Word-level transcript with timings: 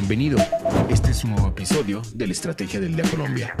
Bienvenido. 0.00 0.38
Este 0.88 1.10
es 1.10 1.24
un 1.24 1.32
nuevo 1.32 1.48
episodio 1.48 2.02
de 2.14 2.28
la 2.28 2.32
Estrategia 2.32 2.78
del 2.78 2.94
Día 2.94 3.04
Colombia. 3.10 3.56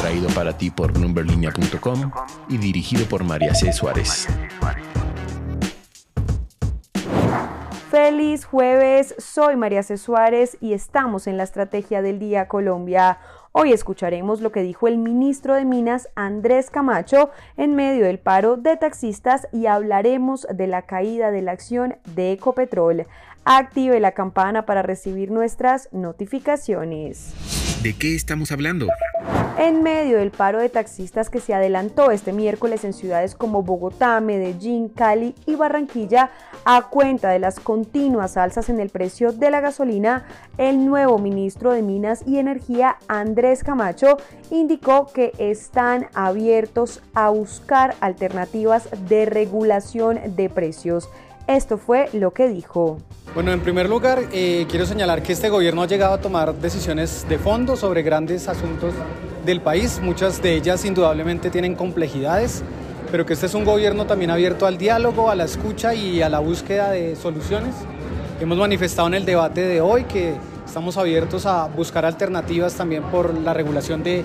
Traído 0.00 0.30
para 0.30 0.56
ti 0.56 0.70
por 0.70 0.98
numberlinea.com 0.98 2.10
y 2.48 2.56
dirigido 2.56 3.04
por 3.04 3.22
María 3.22 3.54
C. 3.54 3.70
Suárez. 3.74 4.26
Feliz 7.90 8.46
jueves, 8.46 9.14
soy 9.18 9.56
María 9.56 9.82
C. 9.82 9.98
Suárez 9.98 10.56
y 10.62 10.72
estamos 10.72 11.26
en 11.26 11.36
la 11.36 11.42
Estrategia 11.42 12.00
del 12.00 12.18
Día 12.18 12.48
Colombia. 12.48 13.18
Hoy 13.58 13.72
escucharemos 13.72 14.42
lo 14.42 14.52
que 14.52 14.60
dijo 14.60 14.86
el 14.86 14.98
ministro 14.98 15.54
de 15.54 15.64
Minas 15.64 16.10
Andrés 16.14 16.68
Camacho 16.68 17.30
en 17.56 17.74
medio 17.74 18.04
del 18.04 18.18
paro 18.18 18.58
de 18.58 18.76
taxistas 18.76 19.48
y 19.50 19.64
hablaremos 19.64 20.46
de 20.52 20.66
la 20.66 20.82
caída 20.82 21.30
de 21.30 21.40
la 21.40 21.52
acción 21.52 21.96
de 22.14 22.32
Ecopetrol. 22.32 23.06
Active 23.46 23.98
la 23.98 24.12
campana 24.12 24.66
para 24.66 24.82
recibir 24.82 25.30
nuestras 25.30 25.88
notificaciones. 25.90 27.55
¿De 27.86 27.92
qué 27.92 28.16
estamos 28.16 28.50
hablando? 28.50 28.88
En 29.60 29.84
medio 29.84 30.18
del 30.18 30.32
paro 30.32 30.58
de 30.58 30.68
taxistas 30.68 31.30
que 31.30 31.38
se 31.38 31.54
adelantó 31.54 32.10
este 32.10 32.32
miércoles 32.32 32.82
en 32.82 32.92
ciudades 32.92 33.36
como 33.36 33.62
Bogotá, 33.62 34.20
Medellín, 34.20 34.88
Cali 34.88 35.36
y 35.46 35.54
Barranquilla, 35.54 36.32
a 36.64 36.88
cuenta 36.90 37.28
de 37.28 37.38
las 37.38 37.60
continuas 37.60 38.36
alzas 38.36 38.70
en 38.70 38.80
el 38.80 38.88
precio 38.88 39.30
de 39.30 39.52
la 39.52 39.60
gasolina, 39.60 40.26
el 40.58 40.84
nuevo 40.84 41.20
ministro 41.20 41.70
de 41.70 41.82
Minas 41.82 42.24
y 42.26 42.38
Energía, 42.38 42.96
Andrés 43.06 43.62
Camacho, 43.62 44.16
indicó 44.50 45.06
que 45.06 45.30
están 45.38 46.08
abiertos 46.12 47.04
a 47.14 47.28
buscar 47.28 47.94
alternativas 48.00 48.88
de 49.08 49.26
regulación 49.26 50.18
de 50.34 50.48
precios. 50.50 51.08
Esto 51.46 51.78
fue 51.78 52.08
lo 52.12 52.32
que 52.32 52.48
dijo. 52.48 52.98
Bueno, 53.32 53.52
en 53.52 53.60
primer 53.60 53.88
lugar, 53.88 54.20
eh, 54.32 54.66
quiero 54.68 54.84
señalar 54.84 55.22
que 55.22 55.32
este 55.32 55.48
gobierno 55.48 55.82
ha 55.82 55.86
llegado 55.86 56.14
a 56.14 56.20
tomar 56.20 56.54
decisiones 56.54 57.24
de 57.28 57.38
fondo 57.38 57.76
sobre 57.76 58.02
grandes 58.02 58.48
asuntos 58.48 58.92
del 59.44 59.60
país. 59.60 60.00
Muchas 60.02 60.42
de 60.42 60.56
ellas 60.56 60.84
indudablemente 60.84 61.48
tienen 61.50 61.76
complejidades, 61.76 62.64
pero 63.12 63.24
que 63.24 63.34
este 63.34 63.46
es 63.46 63.54
un 63.54 63.64
gobierno 63.64 64.06
también 64.06 64.32
abierto 64.32 64.66
al 64.66 64.76
diálogo, 64.76 65.30
a 65.30 65.36
la 65.36 65.44
escucha 65.44 65.94
y 65.94 66.20
a 66.20 66.28
la 66.28 66.40
búsqueda 66.40 66.90
de 66.90 67.14
soluciones. 67.14 67.76
Hemos 68.40 68.58
manifestado 68.58 69.06
en 69.06 69.14
el 69.14 69.24
debate 69.24 69.60
de 69.60 69.80
hoy 69.80 70.02
que 70.04 70.34
estamos 70.66 70.96
abiertos 70.96 71.46
a 71.46 71.68
buscar 71.68 72.04
alternativas 72.04 72.74
también 72.74 73.04
por 73.04 73.32
la 73.32 73.54
regulación 73.54 74.02
de 74.02 74.24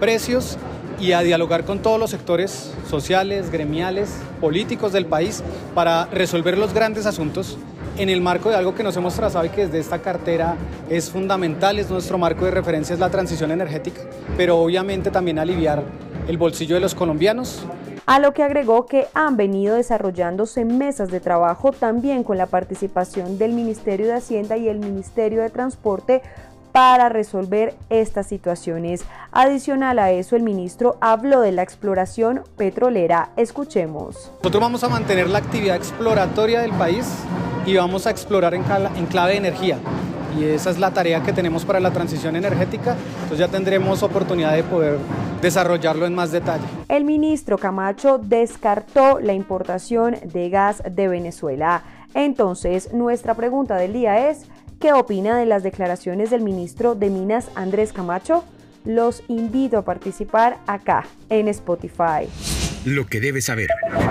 precios 0.00 0.56
y 1.02 1.12
a 1.14 1.20
dialogar 1.20 1.64
con 1.64 1.80
todos 1.80 1.98
los 1.98 2.10
sectores 2.10 2.72
sociales, 2.88 3.50
gremiales, 3.50 4.08
políticos 4.40 4.92
del 4.92 5.04
país 5.04 5.42
para 5.74 6.06
resolver 6.06 6.56
los 6.56 6.72
grandes 6.72 7.06
asuntos 7.06 7.58
en 7.98 8.08
el 8.08 8.20
marco 8.20 8.50
de 8.50 8.54
algo 8.54 8.76
que 8.76 8.84
nos 8.84 8.96
hemos 8.96 9.14
trazado 9.14 9.44
y 9.44 9.48
que 9.48 9.66
desde 9.66 9.80
esta 9.80 9.98
cartera 9.98 10.54
es 10.88 11.10
fundamental, 11.10 11.80
es 11.80 11.90
nuestro 11.90 12.18
marco 12.18 12.44
de 12.44 12.52
referencia, 12.52 12.94
es 12.94 13.00
la 13.00 13.10
transición 13.10 13.50
energética, 13.50 14.00
pero 14.36 14.58
obviamente 14.58 15.10
también 15.10 15.40
aliviar 15.40 15.82
el 16.28 16.38
bolsillo 16.38 16.76
de 16.76 16.80
los 16.80 16.94
colombianos. 16.94 17.64
A 18.06 18.20
lo 18.20 18.32
que 18.32 18.44
agregó 18.44 18.86
que 18.86 19.06
han 19.12 19.36
venido 19.36 19.74
desarrollándose 19.74 20.64
mesas 20.64 21.10
de 21.10 21.18
trabajo 21.18 21.72
también 21.72 22.22
con 22.22 22.38
la 22.38 22.46
participación 22.46 23.38
del 23.38 23.52
Ministerio 23.52 24.06
de 24.06 24.14
Hacienda 24.14 24.56
y 24.56 24.68
el 24.68 24.78
Ministerio 24.78 25.42
de 25.42 25.50
Transporte 25.50 26.22
para 26.72 27.08
resolver 27.08 27.74
estas 27.90 28.26
situaciones. 28.26 29.04
Adicional 29.30 29.98
a 29.98 30.10
eso, 30.10 30.36
el 30.36 30.42
ministro 30.42 30.96
habló 31.00 31.40
de 31.40 31.52
la 31.52 31.62
exploración 31.62 32.42
petrolera. 32.56 33.30
Escuchemos. 33.36 34.32
Nosotros 34.38 34.60
vamos 34.60 34.82
a 34.82 34.88
mantener 34.88 35.28
la 35.28 35.38
actividad 35.38 35.76
exploratoria 35.76 36.60
del 36.62 36.72
país 36.72 37.06
y 37.66 37.76
vamos 37.76 38.06
a 38.06 38.10
explorar 38.10 38.54
en, 38.54 38.64
clave 39.06 39.32
de 39.32 39.36
energía. 39.36 39.78
Y 40.38 40.44
esa 40.44 40.70
es 40.70 40.78
la 40.78 40.90
tarea 40.90 41.22
que 41.22 41.34
tenemos 41.34 41.64
para 41.66 41.78
la 41.78 41.90
transición 41.90 42.36
energética. 42.36 42.96
Entonces 43.22 43.38
ya 43.38 43.48
tendremos 43.48 44.02
oportunidad 44.02 44.54
de 44.54 44.62
poder 44.62 44.98
desarrollarlo 45.42 46.06
en 46.06 46.14
más 46.14 46.32
detalle. 46.32 46.64
El 46.88 47.04
ministro 47.04 47.58
Camacho 47.58 48.18
descartó 48.18 49.20
la 49.20 49.34
importación 49.34 50.16
de 50.24 50.48
gas 50.48 50.82
de 50.90 51.08
Venezuela. 51.08 51.82
Entonces, 52.14 52.92
nuestra 52.92 53.34
pregunta 53.34 53.76
del 53.76 53.92
día 53.92 54.30
es, 54.30 54.46
¿Qué 54.82 54.92
opina 54.92 55.38
de 55.38 55.46
las 55.46 55.62
declaraciones 55.62 56.30
del 56.30 56.40
ministro 56.40 56.96
de 56.96 57.08
Minas 57.08 57.52
Andrés 57.54 57.92
Camacho? 57.92 58.42
Los 58.84 59.22
invito 59.28 59.78
a 59.78 59.84
participar 59.84 60.58
acá 60.66 61.04
en 61.28 61.46
Spotify. 61.46 62.28
Lo 62.84 63.06
que 63.06 63.20
debes 63.20 63.44
saber. 63.44 63.68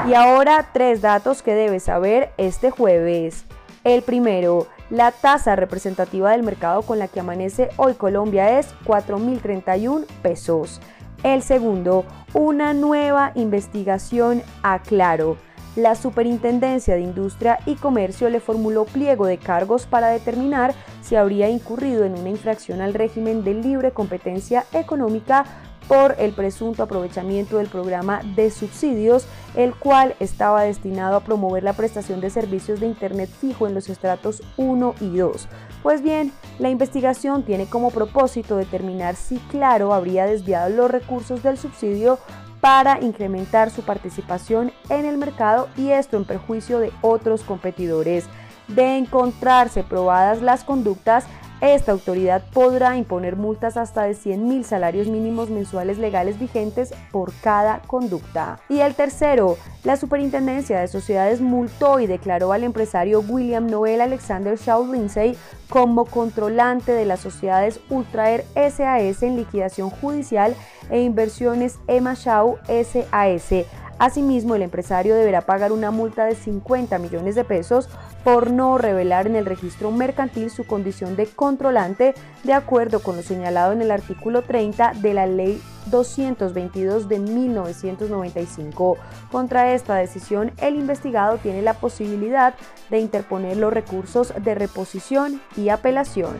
Y 0.08 0.14
ahora 0.14 0.70
tres 0.74 1.02
datos 1.02 1.42
que 1.42 1.56
debes 1.56 1.84
saber 1.84 2.30
este 2.38 2.72
jueves. 2.72 3.44
El 3.84 4.02
primero, 4.02 4.70
la 4.90 5.12
tasa 5.12 5.58
representativa 5.58 6.32
del 6.32 6.44
mercado 6.44 6.84
con 6.84 7.00
la 7.00 7.10
que 7.10 7.20
amanece 7.20 7.68
hoy 7.76 7.96
Colombia 7.96 8.58
es 8.58 8.74
4.031 8.86 10.06
pesos. 10.22 10.80
El 11.24 11.42
segundo, 11.44 12.06
una 12.34 12.74
nueva 12.74 13.34
investigación 13.36 14.42
a 14.64 14.80
Claro 14.82 15.36
la 15.76 15.96
Superintendencia 15.96 16.96
de 16.96 17.02
Industria 17.02 17.60
y 17.66 17.76
Comercio 17.76 18.30
le 18.30 18.40
formuló 18.40 18.86
pliego 18.86 19.26
de 19.26 19.38
cargos 19.38 19.86
para 19.86 20.10
determinar 20.10 20.74
si 21.02 21.16
habría 21.16 21.50
incurrido 21.50 22.04
en 22.04 22.18
una 22.18 22.30
infracción 22.30 22.82
al 22.82 22.94
régimen 22.94 23.44
de 23.44 23.54
libre 23.54 23.92
competencia 23.92 24.66
económica 24.74 25.46
por 25.88 26.16
el 26.20 26.32
presunto 26.32 26.84
aprovechamiento 26.84 27.58
del 27.58 27.68
programa 27.68 28.22
de 28.36 28.50
subsidios, 28.50 29.26
el 29.56 29.74
cual 29.74 30.16
estaba 30.20 30.64
destinado 30.64 31.18
a 31.18 31.24
promover 31.24 31.64
la 31.64 31.74
prestación 31.74 32.22
de 32.22 32.30
servicios 32.30 32.80
de 32.80 32.88
Internet 32.88 33.30
fijo 33.30 33.68
en 33.68 33.74
los 33.74 33.90
estratos 33.90 34.42
1 34.58 34.96
y 35.02 35.18
2. 35.18 35.48
Pues 35.84 36.02
bien, 36.02 36.32
la 36.60 36.70
investigación 36.70 37.44
tiene 37.44 37.66
como 37.66 37.92
propósito 37.92 38.56
determinar 38.56 39.16
si 39.16 39.38
Claro 39.50 39.94
habría 39.94 40.26
desviado 40.26 40.70
los 40.70 40.92
recursos 40.92 41.44
del 41.44 41.58
subsidio 41.58 42.20
para 42.62 43.02
incrementar 43.02 43.72
su 43.72 43.82
participación 43.82 44.72
en 44.90 45.06
el 45.06 45.18
mercado 45.18 45.68
y 45.76 45.90
esto 45.90 46.16
en 46.16 46.26
perjuicio 46.26 46.80
de 46.80 46.92
otros 47.02 47.44
competidores. 47.44 48.26
De 48.68 48.98
encontrarse 48.98 49.84
probadas 49.84 50.42
las 50.42 50.64
conductas, 50.64 51.26
esta 51.62 51.92
autoridad 51.92 52.44
podrá 52.52 52.98
imponer 52.98 53.36
multas 53.36 53.78
hasta 53.78 54.04
de 54.04 54.16
100 54.16 54.48
mil 54.48 54.66
salarios 54.66 55.08
mínimos 55.08 55.50
mensuales 55.50 56.00
legales 56.00 56.40
vigentes 56.40 56.94
por 57.12 57.32
cada 57.42 57.80
conducta. 57.88 58.60
Y 58.68 58.80
el 58.80 58.96
tercero, 58.96 59.58
la 59.84 59.96
Superintendencia 59.96 60.80
de 60.80 60.88
Sociedades 60.88 61.40
multó 61.40 62.00
y 62.00 62.08
declaró 62.08 62.52
al 62.52 62.64
empresario 62.64 63.22
William 63.22 63.68
Noel 63.68 64.02
Alexander 64.02 64.58
Shaw 64.58 64.92
Lindsay 64.92 65.38
como 65.70 66.06
controlante 66.06 66.92
de 66.92 67.06
las 67.06 67.20
sociedades 67.20 67.80
Ultraer 67.90 68.44
SAS 68.56 69.24
en 69.24 69.38
liquidación 69.38 69.90
judicial 69.90 70.56
e 70.90 71.02
inversiones 71.02 71.80
Emma 71.88 72.16
Shaw 72.16 72.58
SAS 72.68 73.66
Asimismo, 74.02 74.56
el 74.56 74.64
empresario 74.64 75.14
deberá 75.14 75.42
pagar 75.42 75.72
una 75.72 75.92
multa 75.92 76.26
de 76.26 76.34
50 76.34 76.98
millones 76.98 77.36
de 77.36 77.44
pesos 77.44 77.88
por 78.24 78.50
no 78.50 78.80
revelar 78.80 79.28
en 79.28 79.36
el 79.36 79.46
registro 79.46 79.92
mercantil 79.92 80.50
su 80.50 80.66
condición 80.66 81.16
de 81.16 81.28
controlante 81.28 82.16
de 82.44 82.54
acuerdo 82.54 83.02
con 83.04 83.16
lo 83.16 83.22
señalado 83.22 83.74
en 83.74 83.82
el 83.84 83.92
artículo 83.92 84.42
30 84.42 84.94
de 84.96 85.14
la 85.14 85.28
Ley 85.28 85.62
222 85.86 87.10
de 87.10 87.20
1995. 87.20 88.98
Contra 89.32 89.76
esta 89.76 89.94
decisión, 89.98 90.52
el 90.58 90.78
investigado 90.78 91.38
tiene 91.38 91.62
la 91.62 91.76
posibilidad 91.76 92.56
de 92.90 92.98
interponer 92.98 93.58
los 93.58 93.72
recursos 93.72 94.34
de 94.36 94.56
reposición 94.56 95.40
y 95.56 95.70
apelación. 95.70 96.38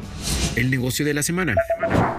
El 0.56 0.72
negocio 0.72 1.06
de 1.06 1.14
la 1.14 1.22
semana. 1.22 1.54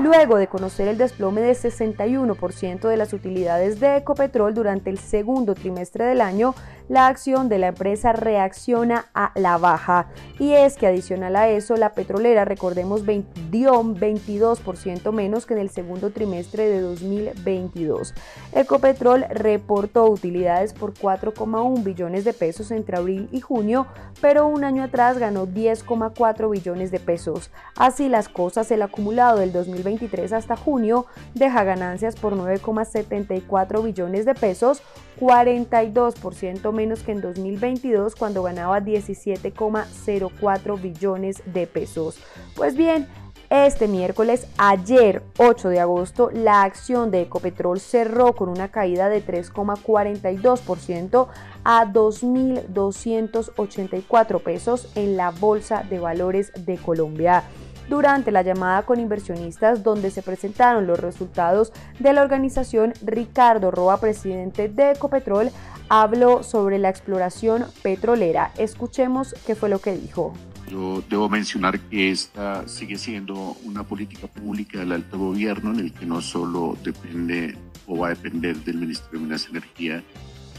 Luego 0.03 0.37
de 0.37 0.49
conocer 0.49 0.89
el 0.89 0.99
desplome 0.99 1.43
de 1.43 1.53
61% 1.53 2.89
de 2.89 2.97
las 2.97 3.13
utilidades 3.13 3.79
de 3.79 3.99
Ecopetrol 3.99 4.53
durante 4.53 4.91
el 4.91 4.99
segundo 4.99 5.55
trimestre 5.55 6.05
del 6.05 6.21
año, 6.21 6.57
la 6.89 7.07
acción 7.07 7.49
de 7.49 7.59
la 7.59 7.69
empresa 7.69 8.13
reacciona 8.13 9.07
a 9.15 9.31
la 9.37 9.59
baja. 9.59 10.09
Y 10.41 10.55
es 10.55 10.77
que 10.77 10.89
adicional 10.89 11.37
a 11.37 11.49
eso, 11.49 11.77
la 11.77 11.95
petrolera, 11.95 12.45
recordemos, 12.45 13.07
vendió 13.07 13.83
22% 13.85 15.13
menos 15.13 15.47
que 15.47 15.55
en 15.55 15.61
el 15.61 15.71
segundo 15.71 16.11
trimestre 16.11 16.69
de 16.69 16.81
2022. 16.81 18.13
Ecopetrol 18.53 19.25
reportó 19.31 20.07
utilidades 20.11 20.75
por 20.75 20.95
4,1 20.95 21.85
billones 21.85 22.25
de 22.25 22.33
pesos 22.33 22.73
entre 22.73 22.97
abril 22.97 23.29
y 23.31 23.41
junio, 23.41 23.87
pero 24.21 24.49
un 24.49 24.65
año 24.65 24.83
atrás 24.83 25.17
ganó 25.19 25.47
10,4 25.47 26.51
billones 26.51 26.91
de 26.91 26.99
pesos. 26.99 27.51
Así 27.77 28.09
las 28.09 28.29
cosas, 28.29 28.71
el 28.73 28.83
acumulado 28.83 29.39
del 29.39 29.53
2023 29.93 30.33
hasta 30.33 30.57
junio 30.57 31.05
deja 31.35 31.63
ganancias 31.65 32.17
por 32.17 32.35
9,74 32.35 33.83
billones 33.83 34.25
de 34.25 34.35
pesos, 34.35 34.81
42% 35.21 36.73
menos 36.73 37.03
que 37.03 37.13
en 37.13 37.21
2022 37.21 38.17
cuando 38.17 38.43
ganaba 38.43 38.81
17,04 38.81 40.81
billones 40.81 41.43
de 41.47 41.67
pesos. 41.67 42.19
Pues 42.55 42.75
bien, 42.77 43.07
Este 43.55 43.87
miércoles, 43.87 44.47
ayer 44.57 45.23
8 45.37 45.69
de 45.69 45.79
agosto, 45.79 46.31
la 46.33 46.63
acción 46.63 47.11
de 47.11 47.21
Ecopetrol 47.21 47.81
cerró 47.81 48.33
con 48.33 48.49
una 48.49 48.71
caída 48.71 49.11
de 49.11 49.23
3,42% 49.23 51.29
a 51.63 51.85
2.284 51.85 54.43
pesos 54.43 54.91
en 54.95 55.19
la 55.19 55.33
Bolsa 55.33 55.83
de 55.83 55.99
Valores 55.99 56.51
de 56.65 56.79
Colombia 56.79 57.45
durante 57.93 58.33
la 58.33 58.41
llamada 58.41 58.87
con 58.87 59.01
inversionistas 59.01 59.83
donde 59.83 60.11
se 60.11 60.23
presentaron 60.23 60.87
los 60.87 60.99
resultados 60.99 61.75
de 61.99 62.15
la 62.15 62.23
organización, 62.23 62.95
Ricardo 63.03 63.71
Roa, 63.71 64.01
presidente 64.01 64.71
de 64.71 64.93
Ecopetrol, 64.93 65.51
habló 65.91 66.43
sobre 66.43 66.79
la 66.79 66.89
exploración 66.89 67.67
petrolera. 67.83 68.51
Escuchemos 68.57 69.35
qué 69.47 69.55
fue 69.55 69.69
lo 69.69 69.79
que 69.79 69.95
dijo. 69.95 70.33
Yo 70.71 71.03
debo 71.11 71.29
mencionar 71.29 71.79
que 71.81 72.11
esta 72.11 72.67
sigue 72.67 72.97
siendo 72.97 73.59
una 73.67 73.83
política 73.83 74.27
pública 74.27 74.79
del 74.79 74.93
alto 74.93 75.19
gobierno 75.19 75.75
en 75.75 75.81
el 75.81 75.93
que 75.93 76.07
no 76.07 76.23
solo 76.23 76.79
depende 76.83 77.59
o 77.87 77.99
va 77.99 78.07
a 78.07 78.11
depender 78.11 78.57
del 78.65 78.79
Ministerio 78.79 79.19
de 79.19 79.27
Minas 79.27 79.47
y 79.47 79.51
Energía 79.51 80.03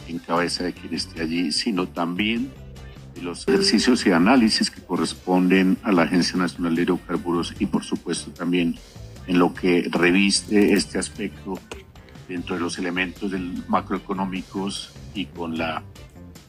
en 0.08 0.20
cabeza 0.20 0.66
de 0.66 0.74
quien 0.74 0.94
esté 0.94 1.20
allí, 1.20 1.52
sino 1.52 1.88
también 1.88 2.52
de 3.16 3.22
los 3.22 3.48
ejercicios 3.48 4.06
y 4.06 4.12
análisis 4.12 4.70
que 4.72 4.82
corresponden 4.82 5.78
a 5.84 5.92
la 5.92 6.04
Agencia 6.04 6.38
Nacional 6.38 6.76
de 6.76 6.84
Hidrocarburos 6.84 7.56
y 7.60 7.66
por 7.66 7.84
supuesto 7.84 8.32
también 8.32 8.76
en 9.28 9.40
lo 9.40 9.54
que 9.54 9.88
reviste 9.90 10.74
este 10.74 11.00
aspecto 11.00 11.60
dentro 12.28 12.56
de 12.56 12.62
los 12.62 12.78
elementos 12.78 13.32
del 13.32 13.64
macroeconómicos 13.68 14.94
y 15.14 15.26
con 15.26 15.58
la 15.58 15.84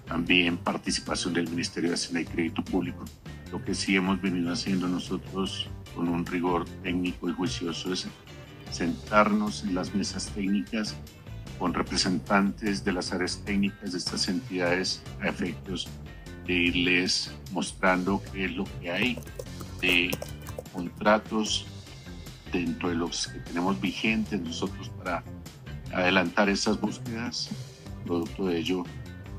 también 0.07 0.57
participación 0.59 1.35
del 1.35 1.49
Ministerio 1.49 1.91
de 1.91 1.95
Hacienda 1.95 2.21
y 2.21 2.25
Crédito 2.25 2.63
Público. 2.63 3.05
Lo 3.51 3.65
que 3.65 3.75
sí 3.75 3.97
hemos 3.97 4.21
venido 4.21 4.53
haciendo 4.53 4.89
nosotros 4.89 5.69
con 5.95 6.09
un 6.09 6.27
rigor 6.27 6.65
técnico 6.83 7.29
y 7.29 7.33
juicioso 7.33 7.93
es 7.93 8.07
sentarnos 8.71 9.63
en 9.63 9.75
las 9.75 9.95
mesas 9.95 10.27
técnicas 10.35 10.97
con 11.59 11.73
representantes 11.73 12.85
de 12.85 12.93
las 12.93 13.13
áreas 13.13 13.43
técnicas 13.45 13.93
de 13.93 13.99
estas 13.99 14.29
entidades 14.29 15.03
a 15.21 15.29
efectos 15.29 15.89
de 16.47 16.53
irles 16.53 17.33
mostrando 17.53 18.23
qué 18.33 18.47
es 18.47 18.53
lo 18.53 18.65
que 18.81 18.91
hay 18.91 19.19
de 19.81 20.11
contratos 20.73 21.67
dentro 22.53 22.89
de 22.89 22.95
los 22.97 23.29
que 23.29 23.39
tenemos 23.41 23.81
vigentes 23.81 24.41
nosotros 24.41 24.89
para 24.91 25.23
adelantar 25.93 26.49
esas 26.49 26.81
búsquedas. 26.81 27.51
Producto 28.05 28.47
de 28.47 28.59
ello, 28.59 28.85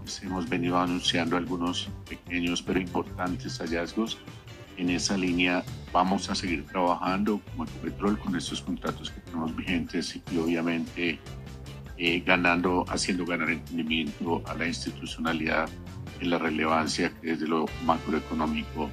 pues, 0.02 0.22
hemos 0.24 0.48
venido 0.50 0.78
anunciando 0.78 1.38
algunos 1.38 1.90
pequeños 2.08 2.62
pero 2.62 2.80
importantes 2.80 3.60
hallazgos. 3.60 4.18
En 4.78 4.90
esa 4.90 5.18
línea 5.18 5.64
vamos 5.94 6.30
a 6.30 6.36
seguir 6.36 6.66
trabajando 6.66 7.40
como 7.52 7.64
Ecopetrol 7.64 8.20
con 8.20 8.36
estos 8.36 8.62
contratos 8.62 9.10
que 9.10 9.22
tenemos 9.22 9.56
vigentes 9.56 10.20
y 10.32 10.38
obviamente 10.38 11.20
eh, 11.98 12.22
ganando, 12.26 12.86
haciendo 12.90 13.26
ganar 13.26 13.50
entendimiento 13.50 14.42
a 14.46 14.54
la 14.56 14.68
institucionalidad 14.68 15.70
en 16.20 16.30
la 16.30 16.38
relevancia 16.38 17.12
que 17.22 17.32
desde 17.32 17.48
lo 17.48 17.66
macroeconómico 17.86 18.90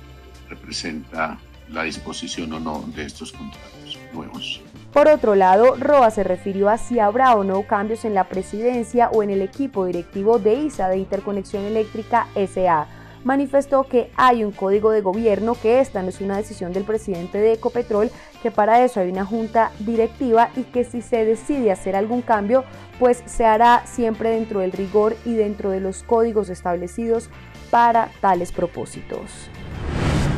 representa 0.48 1.38
la 1.68 1.84
disposición 1.84 2.52
o 2.52 2.60
no 2.60 2.84
de 2.94 3.06
estos 3.06 3.32
contratos 3.32 3.98
nuevos. 4.12 4.60
Por 4.92 5.08
otro 5.08 5.34
lado, 5.34 5.76
Roa 5.76 6.10
se 6.10 6.22
refirió 6.22 6.68
a 6.68 6.76
si 6.76 6.98
habrá 6.98 7.34
o 7.34 7.44
no 7.44 7.62
cambios 7.66 8.04
en 8.04 8.14
la 8.14 8.28
presidencia 8.28 9.08
o 9.08 9.22
en 9.22 9.30
el 9.30 9.40
equipo 9.40 9.86
directivo 9.86 10.38
de 10.38 10.54
ISA 10.54 10.88
de 10.88 10.98
Interconexión 10.98 11.64
Eléctrica 11.64 12.28
SA. 12.34 12.86
Manifestó 13.24 13.84
que 13.84 14.10
hay 14.16 14.44
un 14.44 14.50
código 14.50 14.90
de 14.90 15.00
gobierno, 15.00 15.54
que 15.54 15.80
esta 15.80 16.02
no 16.02 16.08
es 16.08 16.20
una 16.20 16.36
decisión 16.36 16.72
del 16.72 16.84
presidente 16.84 17.38
de 17.38 17.52
Ecopetrol, 17.52 18.10
que 18.42 18.50
para 18.50 18.84
eso 18.84 19.00
hay 19.00 19.10
una 19.10 19.24
junta 19.24 19.70
directiva 19.78 20.50
y 20.56 20.64
que 20.64 20.84
si 20.84 21.02
se 21.02 21.24
decide 21.24 21.70
hacer 21.70 21.94
algún 21.94 22.22
cambio, 22.22 22.64
pues 22.98 23.22
se 23.26 23.44
hará 23.44 23.84
siempre 23.86 24.30
dentro 24.30 24.60
del 24.60 24.72
rigor 24.72 25.16
y 25.24 25.34
dentro 25.34 25.70
de 25.70 25.80
los 25.80 26.02
códigos 26.02 26.48
establecidos 26.48 27.30
para 27.70 28.10
tales 28.20 28.50
propósitos. 28.50 29.48